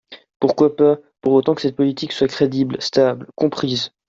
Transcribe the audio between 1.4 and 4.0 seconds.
que cette politique soit crédible, stable, comprise.